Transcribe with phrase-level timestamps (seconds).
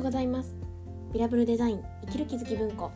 [0.00, 0.56] ようございます。
[1.12, 2.90] ビラブルデザイン生きる気づき文庫。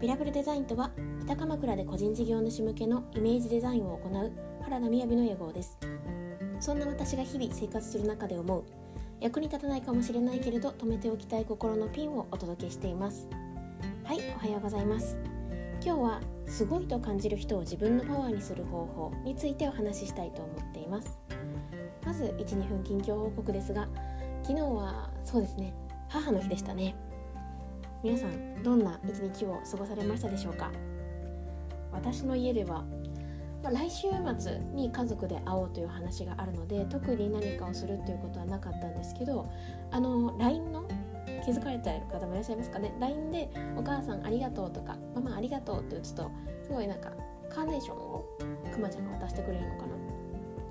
[0.00, 0.90] ビラブルデザインとは
[1.26, 4.32] 北鎌倉で個人事業主向けのイメージデザインを行う
[4.62, 5.76] 原田雅の予号です。
[6.60, 8.64] そんな私が日々生活する中で思う
[9.20, 13.28] 役に立たないかもしれないけれど止めておきたい心のピンをお届けしています。
[14.04, 15.18] はいおはようございます。
[15.84, 21.18] 今日はすごいと感じる人を自分のパワーにする方法についてお話ししたいと思っています。
[22.06, 23.86] まず12分近況報告ですが
[24.42, 25.74] 昨日はそうですね
[26.14, 26.94] 母の日でしたね。
[28.04, 30.70] 皆さんどんな一日を過ごされましたでしょうか？
[31.90, 32.84] 私の家では、
[33.64, 34.06] まあ、来週
[34.38, 39.50] 末に家族で会おうという話があるので特に何かをするということはなかったんですけど
[39.90, 40.84] あの LINE の
[41.44, 46.30] 気づかれてる方もいらっしゃいますかね？LINE で「お母さんありがとう」とか「ママありがとう」って打つと
[46.62, 47.10] すごいなんか
[47.48, 48.24] カーネーションを
[48.72, 49.94] くまちゃんが渡してくれるのかな？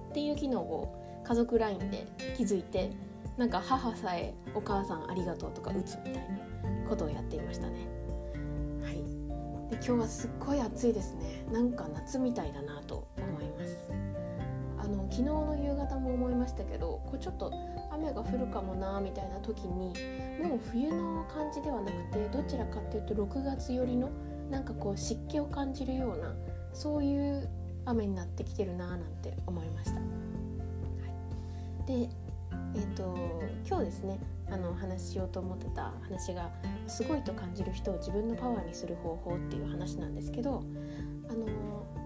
[0.10, 2.92] っていう機能を家族 LINE で気づいて
[3.38, 7.88] なんか母さえ「お母さんありがとう」とか打つみたいなことをやっていましたね。
[8.84, 8.96] はい、
[9.70, 13.92] で今日はすっごい暑いですねなんか夏みたいだなと思います
[14.78, 17.52] あの昨日の夕方も思いましたけどこうちょっと
[17.92, 19.94] 雨が降るかもなみたいな時に
[20.44, 24.10] もう冬の感じではなくてどちらかっていうと6月寄りの
[24.50, 26.36] なんかこう湿気を感じるような
[26.74, 27.50] そういう
[27.86, 29.96] 雨になってきてるななんて思いました。
[29.96, 30.02] は
[31.84, 32.10] い、で
[32.76, 33.16] えーと、
[33.68, 36.50] 今日ですねあの話しようと思ってた話が
[36.88, 40.64] すごいと感じる人を自分のパワーにする方法っていう話なんですけど
[41.30, 41.46] あの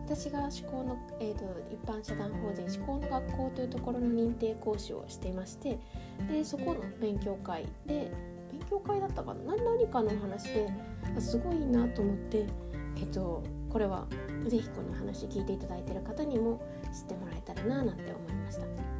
[0.05, 5.79] 私が思考の、えーと、一般社団法人思考の学校というところの認定講師をしていまして
[6.29, 8.11] でそこの勉強会で
[8.49, 9.55] 勉強会だったかな？
[9.55, 10.69] 何かの話で
[11.19, 12.45] すごいなと思って、
[12.95, 14.07] えーと、これは
[14.47, 16.61] 是非この話聞いていただいてる方にも
[16.93, 18.96] 知ってもらえたらななんて思いました。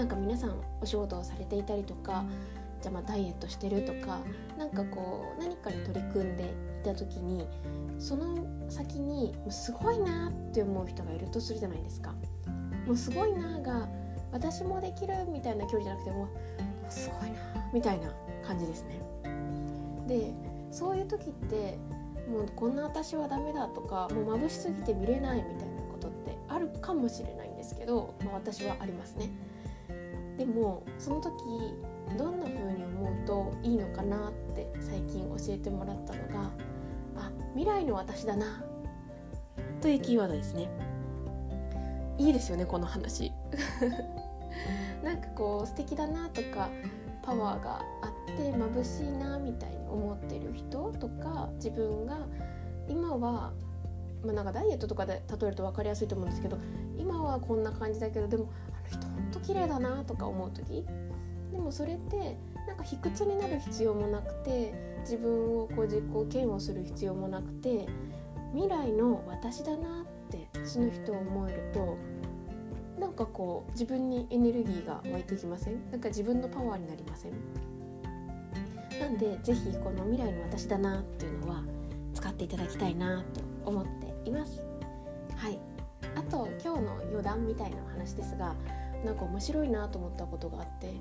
[0.00, 2.24] なんか皆さんお仕事をされていたりとか
[2.80, 4.20] じゃあまあダイエットしてるとか
[4.56, 6.46] 何かこう何かに取り組んでい
[6.82, 7.46] た時に
[7.98, 12.14] その先にもうすごいなって思う人がいるとするじゃないですか。
[12.86, 13.90] もうすごいなが
[14.32, 16.28] 私もできるみたいな距離じゃなくてもう
[16.88, 17.38] すごいな
[17.74, 18.10] みたいな
[18.42, 19.02] 感じですね。
[20.08, 20.32] で
[20.70, 21.76] そういう時って
[22.26, 29.28] もうこんな私はダメだとかもう眩しすぎて見れないみたいなことってあるかもしれないんですけど、まあ、私はありますね。
[30.40, 31.34] でもその時
[32.16, 36.50] どんな風に思うといいのかなって最近教えてもらったのが
[37.14, 38.64] あ未来の私だな。
[39.82, 40.70] というキーワードですね。
[42.16, 43.30] いいですよねこの話。
[45.04, 46.70] なんかこう素敵だなとか
[47.20, 52.16] パワーがあって眩しいなみたいに思ってる人とか自分が
[52.88, 53.52] 今は
[54.22, 56.58] まあ、なんかダイエットとかで例えると分かりやすいと思うんですけど
[56.98, 58.50] 今はこんな感じだけどでも
[59.30, 60.84] と綺麗だなとか思う時？
[61.52, 62.36] でもそれって
[62.66, 67.88] なんか卑屈になる必要もなくて自分をこう自己嫌悪する必要もなくて
[68.52, 71.96] 未来の私だなってその人を思えると
[73.00, 75.90] なんかこう自分にエネルギーが湧いてきません？
[75.90, 77.32] なんか自分のパワーになりません？
[79.00, 81.62] なんで是非この未来の私だなっていうのは
[82.14, 84.62] 使っていただきたいなと思っています。
[85.36, 85.58] はい。
[86.14, 88.54] あと今日の余談みたいな話ですが
[89.04, 90.92] なんか面白いなと思ったことがあって、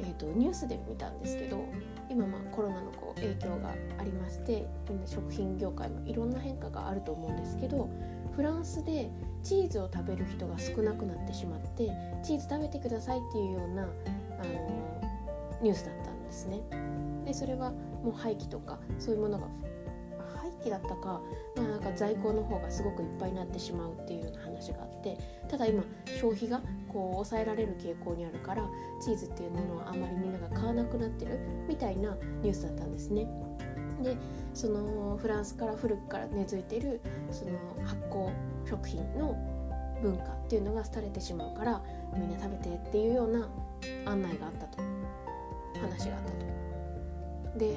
[0.00, 1.64] えーと、ニュースで見たんですけど
[2.08, 4.66] 今まコロナのこう影響がありまして
[5.06, 7.88] 食品業界もいろんな変化があると思うんですけど
[8.34, 9.10] フランスで
[9.42, 11.90] チーズを食べる人が少なくなってしまって
[12.22, 13.86] チーズ食べてくださいっていうような、あ
[14.44, 15.04] の
[15.62, 16.60] ニュースだったんですね。
[17.24, 17.70] でそれは
[18.02, 19.46] もう廃棄とかそういうものが
[20.64, 21.20] 期だったか,、
[21.56, 25.84] まあ、なんか在庫の方がすごくいっぱいになってしまうっていうような話があってただ今
[26.20, 28.64] 消費がこう抑えられる傾向にあるから
[29.00, 31.38] チーズっていうものはあんまりみんなが買わなくなってる
[31.68, 33.28] みたいなニュースだったんですね。
[34.02, 34.16] で
[34.54, 37.00] そのフランスから古くから根付いている
[37.30, 37.52] その
[37.84, 38.30] 発酵
[38.68, 39.36] 食品の
[40.02, 41.82] 文化っていうのが廃れてしまうから
[42.16, 43.48] みんな食べてっていうような
[44.04, 44.82] 案内があったと
[45.80, 46.32] 話があった
[47.52, 47.58] と。
[47.58, 47.76] で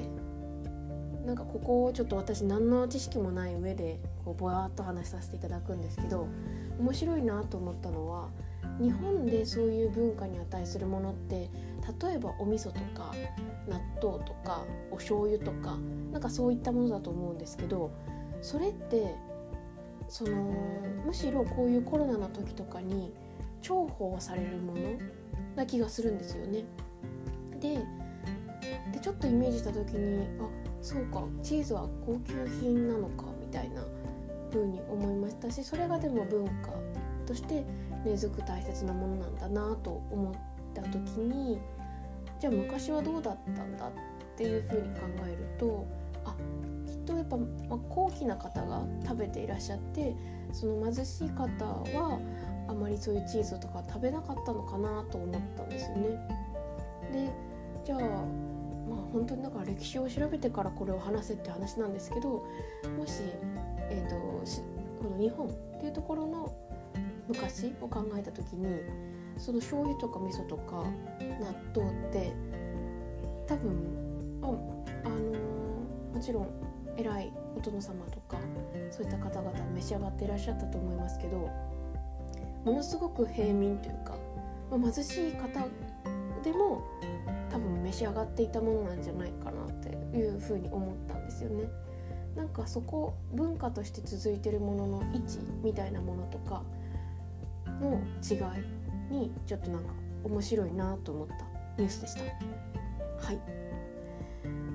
[1.28, 6.26] なんかここをちょっと私何の知識もない上でこうぼわっと話させていただくんですけど
[6.80, 8.30] 面白いなと思ったのは
[8.80, 11.50] 日本でそういう文化に値するものって
[12.02, 13.14] 例えばお味噌とか
[13.68, 15.76] 納豆とかお醤油とか
[16.12, 17.90] なんかそういったものだと思うんですけど
[18.40, 19.14] それって
[20.08, 20.54] その
[21.04, 23.12] むしろこういうコロナの時とかに
[23.60, 24.80] 重宝されるもの
[25.56, 26.64] な気がするんですよね。
[27.60, 27.84] で
[29.02, 33.82] ちょっとイメージした時にあそうかチーズは高級品なのかみたいな
[34.52, 36.72] 風に思いましたしそれがでも文化
[37.26, 37.64] として
[38.04, 40.34] 根付く大切なものなんだなと思っ
[40.74, 41.58] た時に
[42.40, 43.90] じゃあ昔はどうだったんだっ
[44.36, 45.86] ていうふうに考えると
[46.24, 46.34] あ
[46.86, 50.14] きっとやっぱ、まあ、高貴な方が食べていらっしゃって
[50.52, 52.20] その貧しい方は
[52.68, 56.08] あまりそういうチーズとか食べなかったのかなと思ったんですよね。
[57.12, 57.32] で
[57.84, 58.47] じゃあ
[59.18, 62.28] 本当にだから歴史を調べてからこれを話せって話なんですけど
[62.96, 63.22] もし、
[63.90, 65.50] えーと、この日本っ
[65.80, 66.54] ていうところの
[67.26, 68.80] 昔を考えた時に
[69.36, 70.84] その醤油とか味噌とか
[71.40, 72.32] 納豆って
[73.48, 74.46] 多分あ、
[75.04, 76.48] あのー、もちろん
[76.96, 78.38] 偉いお殿様とか
[78.90, 81.38] そういった方々召し上がっていらっしゃったと思いますけど
[82.64, 84.16] ものすごく平民というか、
[84.70, 85.66] まあ、貧しい方
[86.44, 86.82] でも
[87.88, 91.68] 召し上がっていたものなんじゃないかなっていうふうに思ったんですよね。
[92.36, 96.62] なんかそこ文化として続いてるものの位置みたいなものとか
[97.80, 98.34] の違
[99.10, 99.92] いにちょっとなんか
[100.22, 101.34] 面白いなと思った
[101.78, 102.22] ニュースでした。
[103.26, 103.40] はい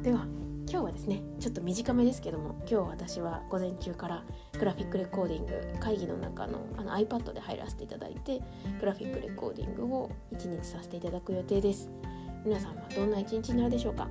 [0.02, 0.26] では
[0.70, 4.24] 今日はですねちょっと短めですけども今日私は午前中から
[4.58, 8.42] グラフィックレコーディング会議の中のあの iPad で入らせていただいて
[8.80, 11.90] グラフィックレコーディングを1日させていただく予定です
[12.46, 14.08] 皆さんはどんな一日になるでしょうか？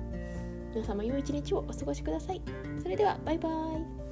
[0.73, 2.41] 皆様良い一日をお過ごしください。
[2.81, 4.02] それではバイバイ。